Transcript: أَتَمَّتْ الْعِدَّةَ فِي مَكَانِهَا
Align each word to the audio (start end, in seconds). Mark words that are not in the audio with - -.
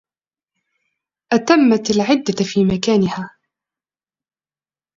أَتَمَّتْ 1.33 1.89
الْعِدَّةَ 1.91 2.43
فِي 2.45 2.65
مَكَانِهَا 2.65 3.29